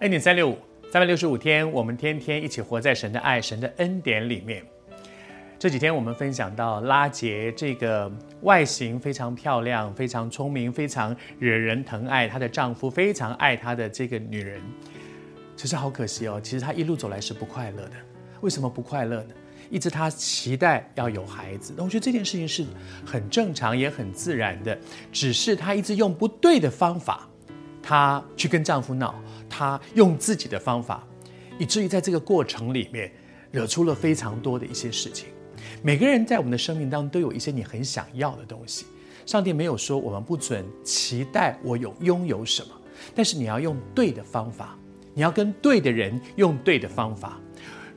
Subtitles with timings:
[0.00, 0.58] 恩典三六五，
[0.92, 4.62] 三百六十五天，我们天天一起活在神的爱、神的恩典里面。
[5.58, 14.60] 这几天我们分享到拉杰这个外形非常漂亮、非常聪明、非常惹人疼爱，她的丈夫非常爱她的这个女人。
[15.56, 17.92] 只是好可惜哦，其实她一路走来是不快乐的。
[18.42, 19.34] 为什么不快乐呢？
[19.70, 22.66] 一直她期待要有孩子，那我觉得这件事情是
[23.06, 24.78] 很正常也很自然的，
[25.10, 27.26] 只是她一直用不对的方法，
[27.82, 29.14] 她去跟丈夫闹。
[29.48, 31.06] 他用自己的方法，
[31.58, 33.10] 以至于在这个过程里面，
[33.50, 35.28] 惹出了非常多的一些事情。
[35.82, 38.86] 每个人在我们的生命当中都有一些你很想要的东西。
[39.24, 42.68] 上帝没有说我们不准期待我有拥有什么，
[43.14, 44.78] 但是你要用对的方法，
[45.14, 47.40] 你要跟对的人用对的方法。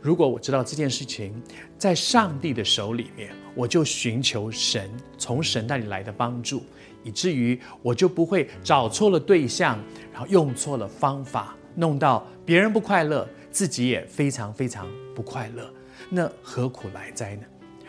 [0.02, 1.42] 如果我知道这件事情
[1.78, 6.64] 在上帝的手里面，我就寻求神，从神那里来的帮助。
[7.04, 9.80] 以至于我就不会找错了对象，
[10.12, 15.74] 然后用错了方法，弄到别人不快乐，自己也非常非常不快乐，
[16.10, 17.44] 那何苦来哉呢？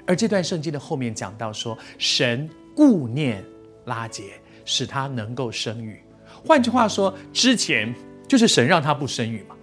[0.06, 3.44] 而这段圣经的后面讲到说，神顾念
[3.84, 6.00] 拉结，使他能够生育。
[6.44, 7.92] 换句话说，之前
[8.28, 9.56] 就是神让他不生育嘛。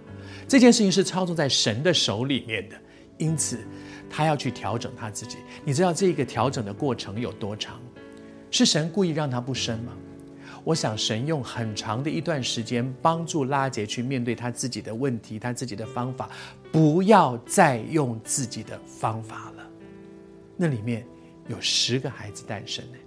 [0.48, 2.76] 这件事情是操纵在神的手里面的，
[3.18, 3.60] 因此
[4.08, 5.36] 他要去调整他自己。
[5.62, 7.78] 你知道这个调整的过程有多长？
[8.50, 9.92] 是神故意让他不生吗？
[10.64, 16.30] 我想神用很长的一段时间帮助拉杰去面对他自己的问题，他自己的方法，
[16.72, 19.66] 不要再用自己的方法了。
[20.56, 21.06] 那里面
[21.46, 22.98] 有十个孩子诞生呢，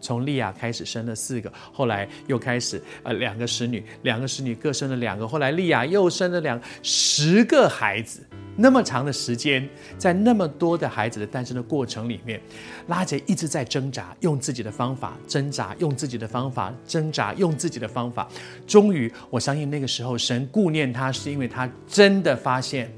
[0.00, 8.20] 从利亚开始生了四个，后来又开始呃两个使女，两个使女各生了两个，后来利亚又生了两，十个孩子。
[8.58, 12.40] 那么长的时间，在那么多的孩子的诞生的过程里面，
[12.86, 18.26] 拉结一直在挣扎，用自己的方法挣扎，用自己的方法挣扎，用自己的方法。
[18.66, 22.90] 终于，我相信那个时候，神顾念他，是因为他真的发现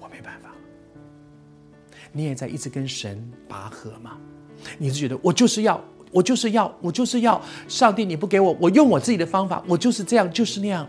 [0.00, 0.50] 我没办法。
[2.10, 4.18] 你也在一直跟神拔河吗？
[4.78, 5.80] 你是觉得我就是要，
[6.14, 10.86] 我就是要，我就是要，上帝你不给我，我用我自己的方法，我就是这样，就是那样。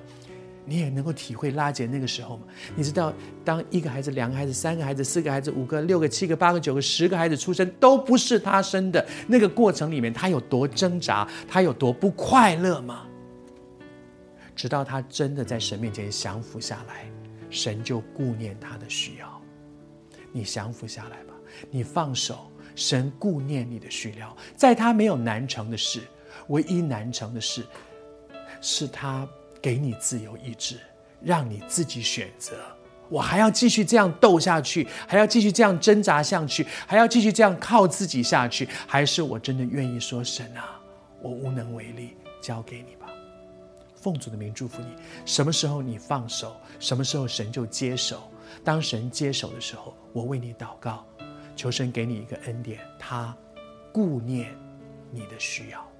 [0.67, 2.43] 你也能够体会拉杰那个时候吗？
[2.75, 3.13] 你知道，
[3.43, 13.05] 当一个孩子、两个孩子、三个孩子、四个孩子、五个、六个、七个、八个、九个、十个孩子出生，都不是他生的，那个过程里面，他有多挣扎，他有多不快乐吗？
[14.55, 17.05] 直到他真的在神面前降服下来，
[17.49, 19.41] 神就顾念他的需要。
[20.31, 21.33] 你降服下来吧，
[21.69, 26.01] 你放手，神顾念你的需要，在他没有难成的事，
[26.49, 27.65] 唯一难成的事
[28.61, 29.27] 是他。
[29.61, 30.77] 给你自由意志，
[31.23, 32.55] 让你自己选择。
[33.09, 40.79] 我还要继续这样斗下去，还要继续这样挣扎下去，还要继续这样靠自己下去，还是我真的愿意说神啊，
[41.19, 43.07] 我无能为力，交给你吧。
[43.95, 44.89] 奉主的名祝福你。
[45.25, 48.21] 什么时候你放手，什么时候神就接手。
[48.63, 51.03] 当神接手的时候，我为你祷告，
[51.55, 53.35] 求神给你一个恩典，他
[53.91, 54.55] 顾念
[55.11, 55.94] 你的需要。